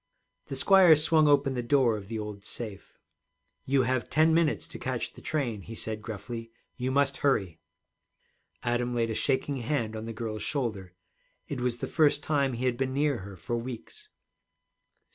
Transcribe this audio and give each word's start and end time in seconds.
The 0.47 0.55
squire 0.55 0.95
swung 0.95 1.27
open 1.27 1.53
the 1.53 1.61
door 1.61 1.95
of 1.95 2.07
the 2.07 2.17
old 2.17 2.43
safe. 2.43 2.97
'You 3.67 3.83
have 3.83 4.09
ten 4.09 4.33
minutes 4.33 4.67
to 4.69 4.79
catch 4.79 5.13
the 5.13 5.21
train,' 5.21 5.61
he 5.61 5.75
said 5.75 6.01
gruffly. 6.01 6.49
'You 6.75 6.89
must 6.89 7.17
hurry.' 7.17 7.59
Adam 8.63 8.93
laid 8.95 9.11
a 9.11 9.13
shaking 9.13 9.57
hand 9.57 9.95
on 9.95 10.05
the 10.07 10.11
girl's 10.11 10.41
shoulder. 10.41 10.93
It 11.47 11.61
was 11.61 11.77
the 11.77 11.87
first 11.87 12.23
time 12.23 12.53
he 12.53 12.65
had 12.65 12.77
been 12.77 12.93
near 12.95 13.19
her 13.19 13.35
for 13.37 13.55
weeks. 13.57 14.09